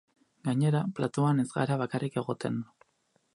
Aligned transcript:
Gainera, 0.47 0.79
platoan 0.99 1.43
ez 1.43 1.47
gara 1.59 1.77
bakarrik 1.83 2.19
egoten. 2.23 2.59